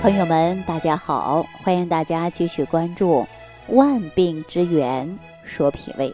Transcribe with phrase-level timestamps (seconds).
[0.00, 3.26] 朋友们，大家好，欢迎大家继续关注
[3.74, 6.08] 《万病之源说脾胃》。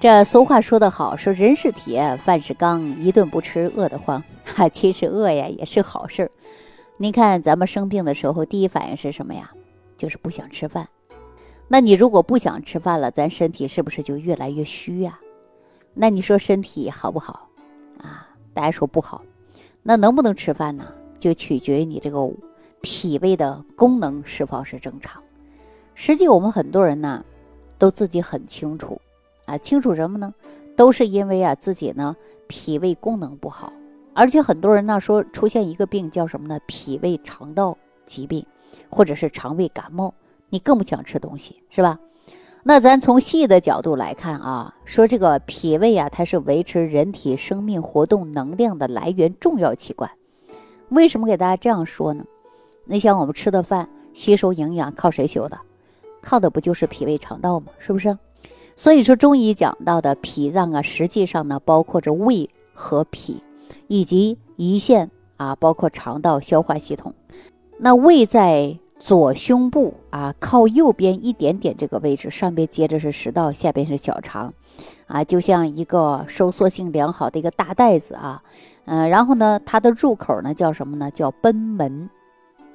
[0.00, 4.24] 这俗话说得好，说人是铁，饭是钢，一顿不吃饿得慌。
[4.42, 6.30] 哈， 其实饿呀也是好事儿。
[6.96, 9.50] 您看咱们生病的时候，第一反应是什么呀？
[9.98, 10.88] 就是不想吃饭。
[11.68, 15.18] 那你如果不想吃饭了，咱身体是不是就越来越虚呀？
[15.92, 17.50] 那你说身体好不好？
[17.98, 19.22] 啊，大家说不好。
[19.82, 20.86] 那能不能吃饭呢？
[21.18, 22.30] 就取决于你这个。
[22.84, 25.22] 脾胃的功能是否是正常？
[25.94, 27.24] 实际我们很多人呢，
[27.78, 29.00] 都自己很清楚
[29.46, 30.34] 啊，清楚什么呢？
[30.76, 32.14] 都是因为啊自己呢
[32.46, 33.72] 脾胃功能不好，
[34.12, 36.60] 而且很多人呢说出现一个病叫什么呢？
[36.66, 38.44] 脾胃肠道疾病，
[38.90, 40.12] 或者是肠胃感冒，
[40.50, 41.98] 你更不想吃东西，是吧？
[42.64, 50.10] 那咱从细的角度来看啊，说这个脾胃啊，它是维持人体生命活动能量的来源重要器官。
[50.90, 52.26] 为什么给大家这样说呢？
[52.86, 55.58] 你想我们吃的饭吸收营养靠谁修的？
[56.20, 57.66] 靠的不就是脾胃肠道吗？
[57.78, 58.16] 是不是？
[58.76, 63.42] 所以说中医讲到的脾脏啊，实际上呢包括着胃和脾，
[63.88, 67.14] 以及胰腺啊，包括肠道消化系统。
[67.78, 74.52] 那胃在左胸部啊，靠右边一点点这个位置，上边接着是食道，下边是小肠，
[75.06, 78.42] 啊，就像一个收缩性良好的一个大袋子啊，
[78.86, 81.10] 嗯，然后呢，它的入口呢叫什么呢？
[81.10, 82.08] 叫贲门。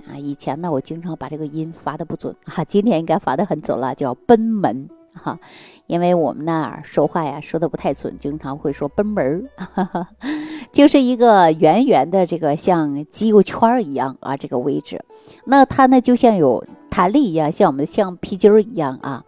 [0.08, 5.39] 啊，以前呢，我经常把这个音发的不准哈，今天应该发的很准了，叫贲门哈，
[5.88, 10.08] 因为我们那儿说话呀说的不太准，经常会说贲门儿，
[10.72, 15.03] 就是一个圆圆的这个像肌肉圈儿一样啊，这个位置，
[15.45, 19.23] 那它呢就像有弹力一样，像我们的橡皮筋儿一样啊，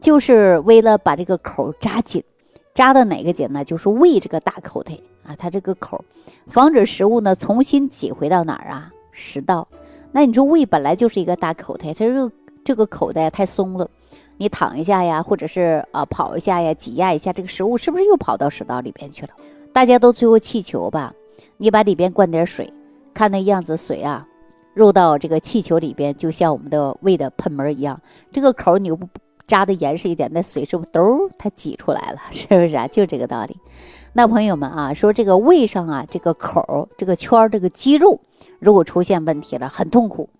[0.00, 2.22] 就是为了把这个口扎紧，
[2.74, 3.64] 扎的哪个紧呢？
[3.64, 4.94] 就是胃这个大口袋
[5.26, 6.04] 啊，它这个口，
[6.46, 8.90] 防止食物呢重新挤回到哪儿啊？
[9.12, 9.68] 食道。
[10.12, 12.32] 那你说胃本来就是一个大口袋，它这个
[12.62, 13.88] 这个口袋太松了，
[14.36, 19.30] 你躺一下呀，或者是啊跑一下呀，挤压一下，这个食物是不是又跑到食道里边去了？
[19.72, 21.14] 大家都吹过气球吧？
[21.56, 22.70] 你把里边灌点水，
[23.14, 24.26] 看那样子，水啊
[24.74, 27.98] 入到这个气球里边，就像我们的胃的喷门一样，
[28.30, 29.08] 这个口你又不
[29.46, 32.18] 扎的严实一点，那水是不是都它挤出来了？
[32.30, 32.86] 是不是啊？
[32.86, 33.56] 就这个道理。
[34.12, 38.20] 那朋友们啊，说这个胃上啊，这个口这个圈这个肌肉。
[38.62, 40.30] 如果出现问题了，很痛苦。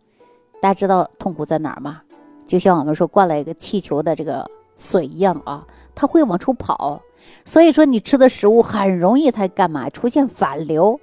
[0.60, 2.00] 大家知道痛苦在哪儿吗？
[2.46, 7.02] 就像我们说灌了一个气球的这个水一样啊，它会往出跑。
[7.44, 11.00] 所以说你吃的食物很容易它干嘛出现反流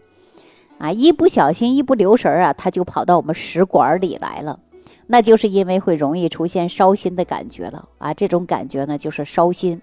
[0.77, 0.93] 啊？
[0.93, 4.57] 一不小心一不留神啊，它就跑到我们食管里来了。
[5.05, 8.13] 那就是因为会容易出现烧心的感觉了啊。
[8.13, 9.81] 这种感觉呢就是烧心。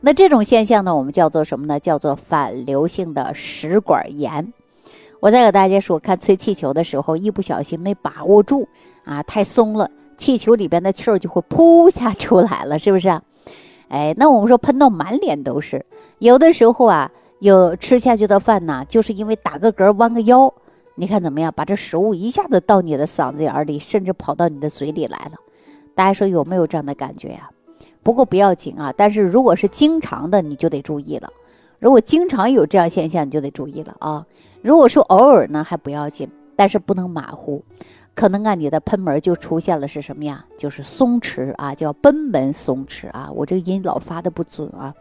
[0.00, 1.78] 那这种现象呢，我们叫做什么呢？
[1.78, 4.54] 叫做反流性的食管炎。
[5.20, 8.68] 我再给大家说，看吹气球的时候，一不小心没把握住
[9.04, 13.08] 啊，太松了，气球里边的气儿就会噗下出来了， 是不是？
[13.88, 15.84] 哎，那我们说喷到满脸都是，
[16.18, 20.52] 有的时候啊，有吃下去的饭呢，就是因为打个嗝、弯个腰，
[20.94, 21.52] 你看怎么样？
[21.56, 25.32] 把这食物一下子到你的嗓子眼儿里，甚至跑到你的嘴里来了。
[25.96, 27.50] 大家说有没有这样的感觉呀？
[28.04, 31.28] 不过不要紧啊，但是如果是经常的，你就得注意了。
[31.80, 34.24] 如果经常有这样现象，你就得注意了啊。
[34.62, 37.64] 如果说偶尔呢还不要紧，但是不能马虎，
[38.14, 40.44] 可能啊你的喷门就出现了是什么呀？
[40.56, 43.30] 就是松弛啊，叫贲门松弛啊。
[43.32, 44.92] 我这个音老发的不准啊。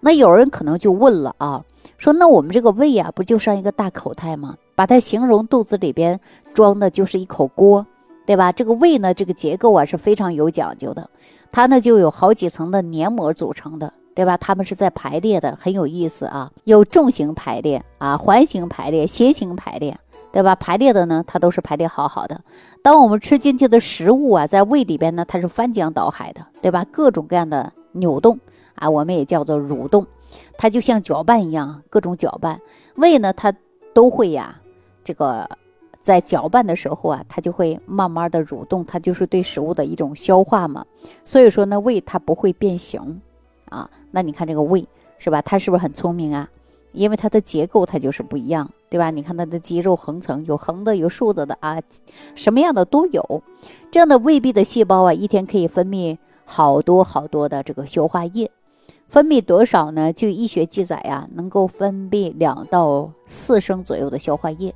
[0.00, 1.64] 那有人可能就问了啊，
[1.98, 4.56] 说那我们这个胃呀不就像一个大口袋吗？
[4.76, 6.20] 把它形容肚子里边
[6.52, 7.86] 装的就是一口锅，
[8.26, 8.52] 对吧？
[8.52, 11.08] 这个胃呢这个结构啊是非常有讲究的，
[11.50, 13.92] 它呢就有好几层的黏膜组成的。
[14.14, 14.36] 对吧？
[14.36, 16.50] 他们是在排列的，很有意思啊。
[16.64, 19.98] 有纵形排列啊，环形排列，斜形排列，
[20.30, 20.54] 对吧？
[20.54, 22.40] 排列的呢，它都是排列好好的。
[22.80, 26.84] 当我们吃进去的食物啊，在胃里边呢，它是翻江倒海的，对吧？
[26.92, 28.38] 各种各样的扭动
[28.76, 30.06] 啊，我们也叫做蠕动，
[30.56, 32.60] 它就像搅拌一样，各种搅拌。
[32.94, 33.52] 胃呢，它
[33.92, 34.60] 都会呀，
[35.02, 35.48] 这个
[36.00, 40.84] 在搅拌的时候啊，它就会慢慢的蠕动，它就是对食物的一种消化嘛。
[41.24, 43.20] 所以说呢，胃它不会变形
[43.70, 43.90] 啊。
[44.14, 44.86] 那你看这个胃
[45.18, 45.42] 是吧？
[45.42, 46.48] 它是不是很聪明啊？
[46.92, 49.10] 因为它的结构它就是不一样，对吧？
[49.10, 51.82] 你看它的肌肉横层有横的有竖着的啊，
[52.36, 53.42] 什么样的都有。
[53.90, 58.48] 这样的胃壁的细胞啊，一天可以分泌好多好多的这个消化液，
[59.08, 60.12] 分泌多少呢？
[60.12, 64.72] 据医学记载呀，能够分泌两到四升左右的消化液。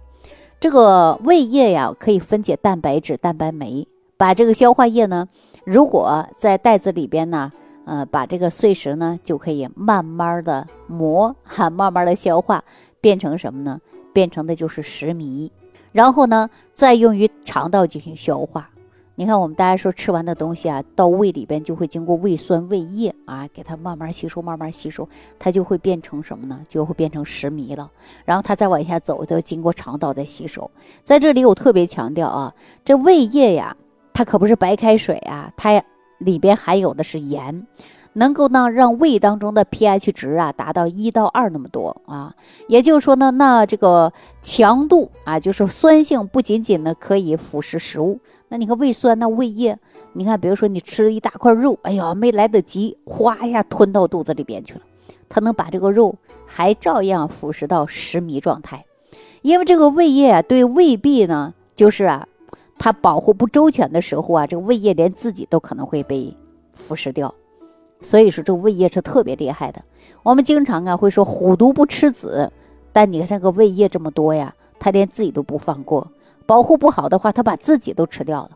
[0.59, 3.87] 这个胃液呀，可以分解蛋白质、蛋白酶，
[4.17, 5.29] 把这个消化液呢，
[5.65, 7.53] 如果在袋子里边呢。
[7.89, 12.63] 呃，把这个碎石呢，就可以慢慢的磨哈，慢慢的消化，
[13.01, 13.81] 变成什么呢？
[14.13, 15.51] 变成的就是食糜。
[15.93, 18.69] 然后呢再用于肠道进行消化。
[19.15, 25.09] 你看，我们大家说吃完的东西啊，到胃里边就会经过胃酸、胃液啊，给它慢慢吸收，慢慢吸收，
[25.41, 26.61] 它就会变成什么呢？
[26.69, 27.91] 就会变成食糜了。
[28.25, 30.71] 然后它再往下走，都要经过肠道再吸收。
[31.03, 32.55] 在这里，我特别强调啊，
[32.85, 33.77] 这胃液呀，
[34.13, 35.83] 它可不是白开水啊，它
[36.19, 37.67] 里边含有的是盐。
[38.15, 42.35] 能够呢让胃当中的 pH 值啊达到一到二那么多啊，
[42.67, 44.13] 也就是说呢，那这个
[44.43, 48.19] 强度啊，就是酸性不仅仅呢可以腐蚀食物，
[48.49, 49.79] 那你看胃酸那胃液，
[50.15, 54.81] 你看比如说你吃了一大块肉，哎呀没来得及，哗一下吞到肚子里边去了，
[55.29, 58.85] 它能把这个肉还照样腐蚀到食糜状态，
[59.43, 62.27] 因为这个胃液啊对胃壁呢就是啊，
[62.79, 66.37] 它保护不周全的时候啊，这个胃液连自己都可能会被
[66.73, 67.35] 腐蚀掉。
[68.01, 69.83] 所以说，这个胃液是特别厉害的。
[70.23, 72.53] 我们经常啊会说“虎毒不吃子”，
[72.93, 76.07] 但你看这个胃液这么多呀，它连自己都不放过，
[76.47, 78.51] 保护不好的话，它把自己都吃掉了，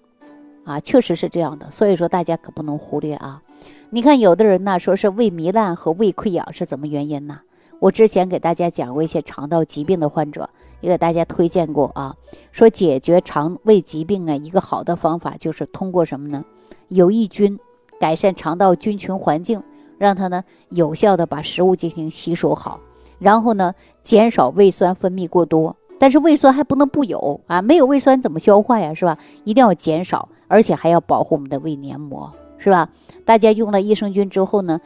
[0.64, 1.68] 啊，确实是这样的。
[1.72, 3.42] 所以说，大家可不能忽略啊。
[3.90, 7.40] 你看，有的人呢说是胃糜烂和胃溃疡是怎么原因呢？
[7.80, 10.48] 我之前给大家讲过一些肠道疾病的患者，
[10.82, 12.14] 也给大家推荐过啊，
[12.50, 16.44] 说解决肠胃疾病啊，一个好的方法就是通过什么呢？
[16.88, 17.58] 有益菌。
[18.00, 19.62] 改善肠道菌群环境，
[19.96, 22.80] 让它呢有效的把食物进行吸收好，
[23.20, 25.76] 然后呢减少胃酸分泌过多。
[26.00, 28.92] 但是胃酸还不能不有啊，没有胃酸怎么消化呀？
[28.92, 29.16] 是吧？
[29.44, 32.88] 一定要减少，而且还要保护我们的胃黏膜，是吧？
[33.24, 34.80] 大家用了益生菌之后呢，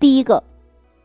[0.00, 0.42] 第一个，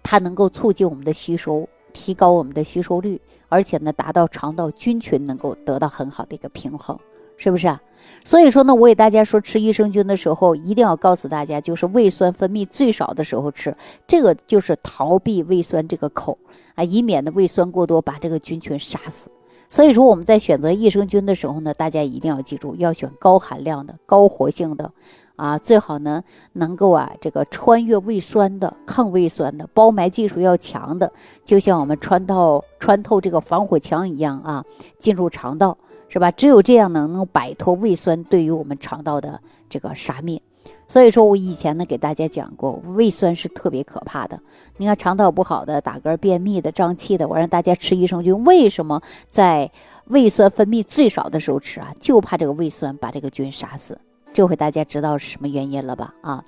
[0.01, 6.97] 它能够促进我们的吸收，提高我们的吸收率，而且呢达到肠道菌群能够得到很好的一个平衡，
[7.37, 7.81] 是不是啊？
[8.25, 13.73] 所以说呢，我给大家说吃益生菌的时候，一定要告诉大家，就是胃酸分泌最少的时候吃，
[14.05, 16.37] 这个就是逃避胃酸这个口
[16.75, 19.31] 啊，以免的胃酸过多把这个菌群杀死。
[19.69, 24.91] 所以说我们在选择益生菌的时候呢，大家一定要记住，要选高含量的、高活性的，
[25.35, 31.11] 啊，最好呢能够啊这个穿越胃酸的、抗胃酸的、包埋技术要强的，
[31.43, 34.65] 就像我们穿透穿透这个防火墙一样啊，
[34.99, 35.77] 进入肠道。
[36.09, 36.29] 是吧？
[36.29, 40.39] 只有这样呢，能摆脱胃酸对于我们肠道的这个杀灭。
[40.87, 44.39] 所以说我以前呢给大家讲过，胃酸是特别可怕的。
[44.77, 49.71] 你看肠道不好的、打嗝、便秘的、胀气的，我让大家吃益生菌，为什么在
[50.05, 51.91] 胃酸分泌最少的时候吃啊？
[51.99, 53.97] 就怕这个胃酸把这个菌杀死。
[54.33, 56.13] 这回大家知道是什么原因了吧？
[56.21, 56.43] 啊，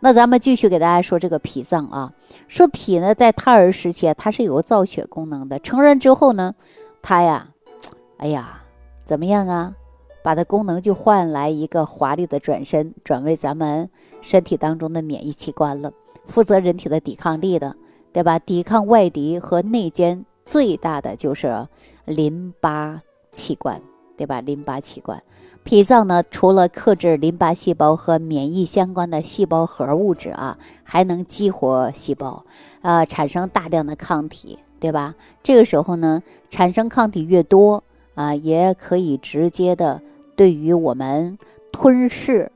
[0.00, 2.12] 那咱们继续给大家说这个脾脏啊。
[2.48, 6.54] 说脾呢，在胎儿时期它是有造血功能的，成人之后呢，
[7.02, 7.48] 它呀，
[8.16, 8.62] 哎呀。
[9.04, 9.74] 怎么样啊？
[10.22, 13.88] 把它功能就换来一个华丽的转身，转为咱们
[14.20, 15.90] 身体当中的免疫器官了，
[16.26, 17.74] 负责人体的抵抗力的，
[18.12, 18.38] 对吧？
[18.38, 21.66] 抵抗外敌和内奸最大的就是
[22.04, 23.00] 淋巴
[23.32, 23.80] 器官，
[24.14, 24.42] 对吧？
[24.42, 25.22] 淋巴器官，
[25.68, 32.42] 脾脏呢，除了克制淋巴细胞和免疫相关的细胞核物质啊，还能激活细胞，
[32.80, 35.14] 啊，产生大量的抗体，对吧？
[35.42, 37.84] 这个时候呢，产生抗体越多。
[38.14, 40.00] 啊，也可以直接的
[40.34, 41.38] 对于我们
[41.70, 42.50] 吞噬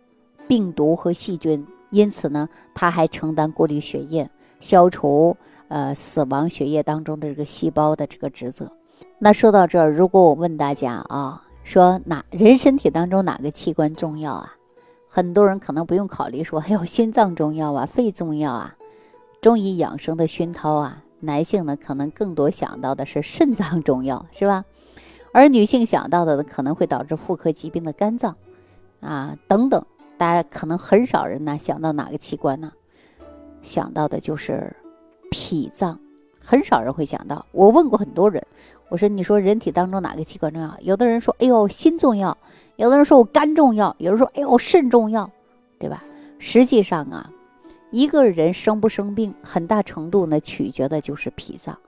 [0.49, 5.37] 病毒和细菌，因此呢，它还承担过滤血液、消除
[5.69, 8.73] 呃死亡血液当中的这个细胞的这个职责。
[9.19, 14.57] 那说到这儿，如果我问大家啊，说哪人身体当中哪个器官重要啊？
[15.09, 18.75] 很多人可能不用考虑说， 还有心脏重要啊，肺重要啊。
[19.41, 24.65] 中医养生的熏陶啊，男性呢可能更多想到的是肾脏重要， 是吧？
[25.33, 28.37] 而女性想到的呢，可能会导致妇科疾病的肝脏，
[29.01, 29.85] 啊等等，
[30.19, 32.73] 大家可能很少人呢想到哪个器官呢？
[33.63, 34.77] 想到的就是
[35.31, 35.99] 脾脏，
[36.41, 37.47] 很少人会想到。
[37.53, 38.47] 我问过很多人，
[38.93, 40.77] 我说你说人体当中哪个器官重要？
[40.83, 42.37] 有的人说，哎呦心重要；
[42.77, 45.31] 有的人说我肝重要；有人说，哎呦肾重要，
[45.79, 46.05] 对吧？
[46.39, 47.31] 实际上啊，
[47.91, 51.79] 一个人生不生病，很大程度呢取决的就是脾脏。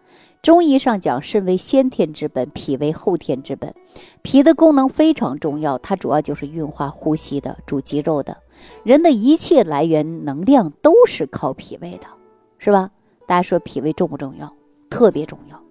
[0.41, 3.75] 中医上讲，肾为先天之本，脾为后天之本。
[4.23, 8.35] 脾的功能非常重要，它主要就是运化呼吸的，主肌肉的。
[8.83, 12.07] 人的一切来源能量都是靠脾胃的，
[12.57, 12.91] 是吧？
[13.27, 14.51] 大家说脾胃重不重要？
[14.89, 15.64] 特别重要。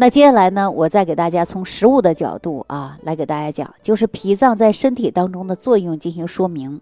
[0.00, 6.80] 那接下来呢，我再给大家从食物的角度啊，来给大家讲，就是脾脏在身体当中的作用进行说明。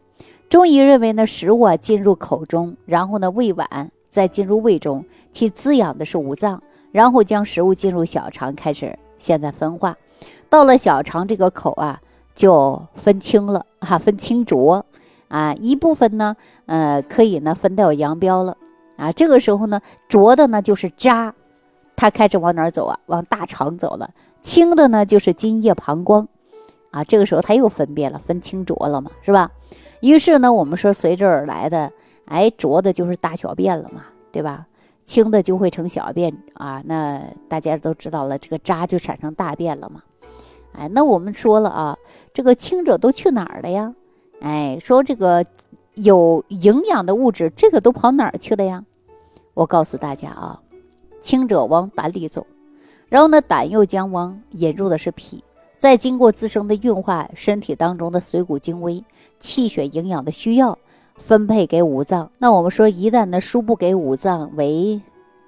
[0.50, 3.88] 中医认为呢，食物啊进入口中，然后呢胃脘。
[4.10, 9.96] 再进入胃中，其滋养的是五脏，然后将食物进入小肠，开始现在分化。
[10.50, 12.00] 到了小肠这个口啊，
[12.34, 14.84] 就分清了哈，分清浊
[15.28, 18.58] 啊，一部分呢，呃，可以呢分掉阳标了
[18.96, 19.10] 啊。
[19.10, 21.34] 这个时候呢，浊的呢就是渣，
[21.96, 22.98] 它开始往哪儿走啊？
[23.06, 24.10] 往大肠走了。
[24.42, 26.28] 轻的呢就是津液膀胱，
[26.92, 29.50] 啊，这个时候它又分辨了，分清浊了嘛，是吧？
[30.00, 31.90] 于是呢，我们说随之而来的，
[32.26, 34.66] 哎，浊的就是大小便了嘛，对吧？
[35.04, 40.02] 轻的就会成小便啊，那大家都知道了，这个渣就产生大便了嘛。
[40.72, 41.96] 哎，那我们说了啊，
[42.34, 43.94] 这个清者都去哪儿了呀？
[44.40, 45.44] 哎，说这个
[45.94, 48.84] 有营养的物质，这个都跑哪儿去了呀？
[49.54, 50.60] 我告诉大家啊，
[51.20, 52.46] 清者往胆里走，
[53.08, 55.42] 然后呢，胆又将往引入的是脾，
[55.78, 59.04] 再经过自身的运化，身体当中的水谷精微、
[59.38, 60.78] 气血营养的需要。
[61.18, 65.00] 分配给五脏，那我们说，一旦呢输布给五脏为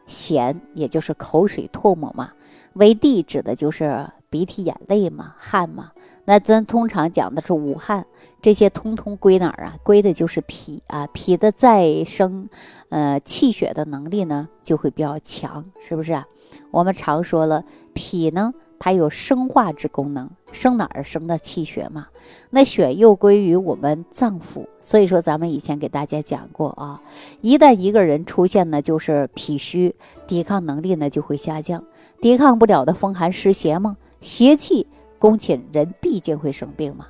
[0.09, 2.31] 涎，也就是口水唾沫嘛；
[2.73, 5.93] 为地，指的就是鼻涕眼泪嘛、汗嘛。
[6.25, 8.07] 那咱通常讲的是五汗，
[8.40, 9.76] 这些通通归哪儿啊？
[9.83, 11.07] 归的就是脾啊。
[11.12, 12.49] 脾的再生，
[12.88, 16.26] 呃，气血的能力呢就会比较强，是不是啊？
[16.71, 17.64] 我们常说了，
[17.95, 18.54] 脾呢。
[18.80, 22.07] 它有生化之功能，生哪儿生的气血嘛？
[22.50, 27.02] 那血又归于我们脏腑，所以说咱们以前给大家讲过啊，
[27.40, 29.97] 一旦一个人出现呢，就是脾虚，
[30.28, 31.83] 抵抗能力呢就会下降，
[32.21, 34.87] 抵抗不了的风寒湿邪嘛，邪气
[35.18, 37.09] 攻侵，人必定会生病嘛。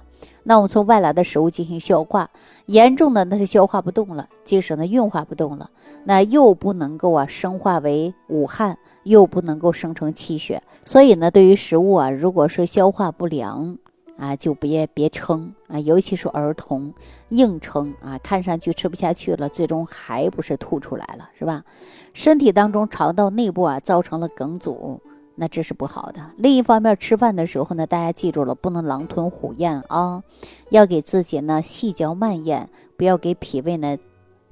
[0.48, 2.30] 那我们从外来的食物进行消化，
[2.64, 5.68] 严重的那是消化不动了，即使呢运化不动了，
[6.04, 8.78] 那又不能够啊生化为武汉。
[9.04, 13.78] 又不能够生成气血，所以呢，对于食物啊，如果是消化不良
[14.18, 16.92] 啊，就别别撑啊，尤其是儿童
[17.30, 21.64] 硬撑啊，看上去吃不下去了，最终还不是吐出来了，是吧？
[22.12, 25.00] 身体当中肠道内部啊造成了梗阻，
[25.38, 26.20] 那这是不好的。
[26.36, 30.22] 另一方面，吃饭的时候呢，大家记住了，不能狼吞虎咽啊，
[30.70, 33.96] 要给自己呢细嚼慢咽，不要给脾胃呢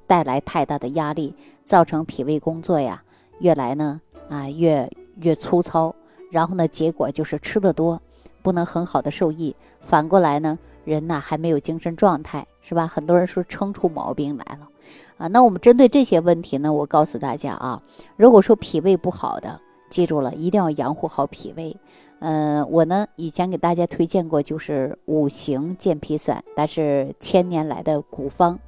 [0.06, 3.02] 带来太大的压力，造成脾胃工作呀
[3.40, 4.00] 越来呢。
[4.28, 4.90] 啊，越
[5.20, 5.94] 越粗糙，
[6.32, 8.02] 然后呢，结果就是吃的多，
[8.42, 9.54] 不能很好的受益。
[9.82, 12.88] 反过来呢，人呐还没有精神状态，是吧？
[12.88, 14.68] 很多人说撑出毛病来了，
[15.16, 17.80] 啊，那我们针对这些问题呢，我告诉大家啊，
[18.16, 21.76] 如果说脾胃不好的，记住了一定要养护好脾胃。
[22.18, 28.58] 嗯，我呢以前给大家推荐过，就是五行健脾散，但是千年来的古方。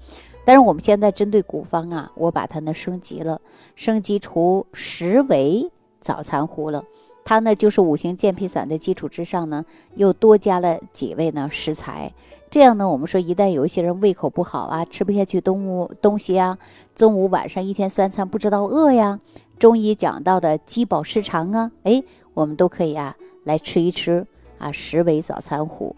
[0.45, 3.41] 但是我们现在针对古方啊，我把它呢升级了，
[3.75, 5.71] 升级出十味
[6.01, 6.85] 早餐糊了。
[7.25, 12.13] 它呢就是五行健脾散的基础之上呢，又多加了几味呢食材。
[12.51, 16.57] 这样呢，我们说一旦有一些人胃口不好啊，吃不下去东午东西啊，
[16.95, 19.21] 中午晚上一天三餐不知道饿呀，
[19.59, 24.27] 中医讲到的饥饱失常啊，哎，我们都可以啊来吃一吃
[24.59, 25.97] 啊食为早餐糊。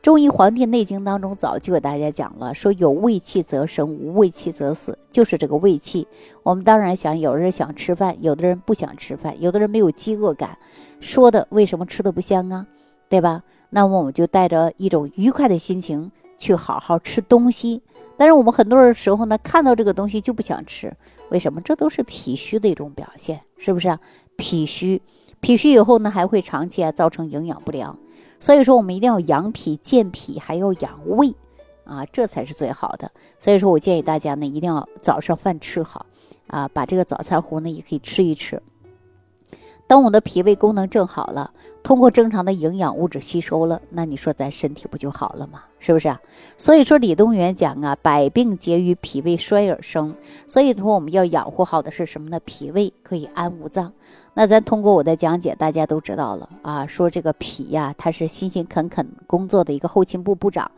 [0.00, 6.08] 中医《黄帝内经》当中早就给大家讲了，说有胃气则生，无胃气则死，就是这个胃气。
[6.42, 10.58] 我们当然想，有的人想吃饭，有的人不想吃饭，有的人没有饥饿感，
[10.98, 12.66] 说的为什么吃的不香啊？
[13.08, 13.42] 对吧？
[13.70, 17.82] 那么我们就带着一种愉快的心情去好好吃东西。
[18.22, 20.96] 但是我们很多的时候呢，看到这个东西就不想吃，
[21.30, 21.60] 为什么？
[21.60, 23.98] 这都是脾虚的一种表现，是不是啊？
[24.36, 25.02] 脾虚，
[25.40, 27.98] 脾虚以后呢，还会长期啊造成营养不良。
[28.38, 31.34] 所以说，我们一定要养脾健脾，还要养胃，
[31.82, 33.10] 啊，这才是最好的。
[33.40, 36.06] 所以说我建议大家呢，一定要早上饭吃好，
[36.46, 38.62] 啊，把这个早餐糊呢也可以吃一吃。
[39.88, 41.52] 当我们的脾胃功能正好了，
[41.82, 45.64] 通过正常的营养物质吸收了，那你说咱身体不就好了吗？
[45.84, 46.20] 是不是啊？
[46.56, 50.14] 所以说李东垣讲啊，百病皆于脾胃衰而生。
[50.46, 52.40] 所以说我们要养护好的是什么呢？
[52.44, 53.92] 脾胃可以安五脏。
[54.34, 56.86] 那咱通过我的讲解，大家都知道了啊。
[56.86, 60.70] 说这个脾呀，它是辛辛恳恳工作的一个后勤部部长。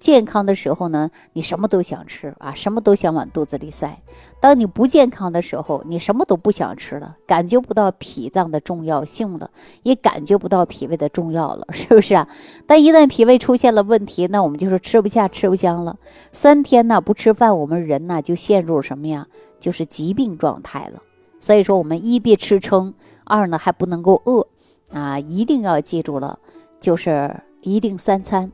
[0.00, 3.96] 健康的时候呢，你什么都想吃啊，什么都想往肚子里塞。
[4.40, 9.50] 当你不健康的时候，你什么都不想吃了，感觉不到脾脏的重要性了，
[9.84, 12.28] 也感觉不到脾胃的重要了， 是不是啊？
[12.66, 15.96] 但一旦脾胃出现了问题，那我们就是吃不下、吃不香了。
[16.32, 19.28] 三天呢不吃饭，我们人呢就陷入什么呀？
[19.60, 21.00] 就是疾病状态了。
[21.46, 24.48] 所以说，我们一别吃撑，二呢还不能够饿，
[24.90, 26.40] 啊，一定要记住了，
[26.80, 28.50] 就是一定三餐，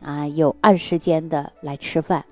[0.00, 2.24] 啊，有按时间的来吃饭，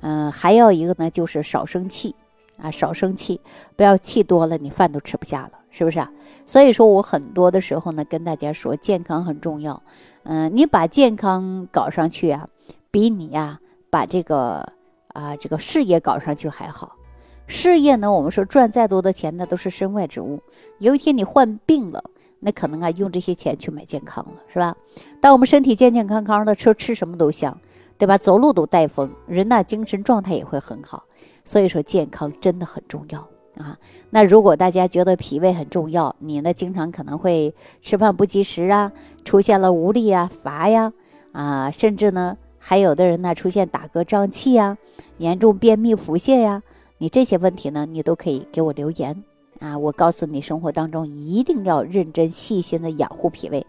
[0.00, 2.12] 嗯，还要一个呢就是少生气，
[2.60, 3.40] 啊，少生气，
[3.76, 6.10] 不要气多了，你饭都吃不下了，是不是啊？
[6.44, 9.80] 所以说我很多的时候呢跟大家说，健康很重要，
[10.24, 12.48] 嗯，你把健康搞上去啊，
[12.90, 14.72] 比你呀把这个
[15.12, 16.96] 啊这个事业搞上去还好。
[17.46, 18.10] 事业呢？
[18.10, 20.40] 我们说赚再多的钱，那都是身外之物。
[20.78, 22.02] 有一天你患病了，
[22.40, 24.76] 那可能啊用这些钱去买健康了，是吧？
[25.20, 27.58] 当我们身体健健康康的，吃吃什么都香，
[27.98, 28.16] 对吧？
[28.16, 31.04] 走路都带风，人呐精神状态也会很好。
[31.44, 33.20] 所以说健康真的很重要
[33.56, 33.76] 啊。
[34.10, 38.92] 那如果大家觉得脾胃很重要，你呢经常可能会吃饭不及时啊，
[39.24, 40.92] 出现了无力啊、乏呀
[41.32, 44.78] 啊，甚至呢还有的人呢出现打嗝胀气呀、
[45.18, 46.62] 严重便秘腹泻呀，
[47.02, 49.24] 你这些问题呢，你都可以给我留言
[49.58, 53.66] 啊，我告诉你，生活当中一定要认真细心的养护脾胃。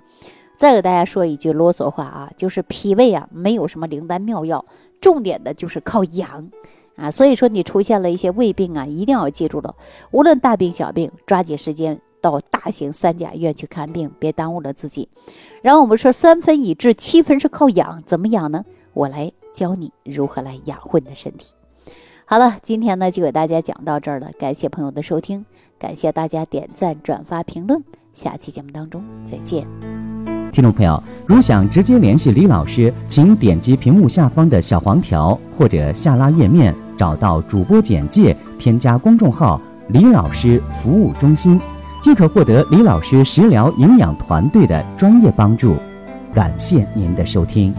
[0.55, 4.63] 再给大家说一句啰嗦话啊，就是脾胃啊没有什么灵丹妙药，
[5.01, 6.51] 重点的就是靠养。
[6.95, 9.73] 啊，所以说你出现了一些胃病啊，一定要记住了，
[10.11, 15.09] 无论大病小病，抓紧时间到大型三甲医院去看病，别耽误了自己。
[15.63, 18.63] 然后我们说三分以治，七分是靠养，怎么养呢？
[18.93, 21.55] 我来教你如何来养护你的身体。
[22.33, 25.45] 好了，今天呢就给大家讲到这儿了，感谢朋友的收听，
[25.77, 27.79] 感谢大家点赞、转发、评论，
[28.11, 29.67] 下期节目当中再见。
[30.51, 36.73] 听众朋友，如想直接联系李老师，请点击屏幕下方的小黄条或者下拉页面。
[36.97, 41.61] 找到主播简介，添加公众号“李老师服务中心”，
[42.01, 45.75] 即可获得李老师食疗营养团队的专业帮助。
[46.33, 47.71] 感谢您的收听。